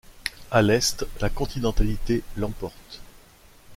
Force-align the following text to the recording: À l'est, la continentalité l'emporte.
À 0.49 0.63
l'est, 0.63 1.05
la 1.19 1.29
continentalité 1.29 2.23
l'emporte. 2.37 3.01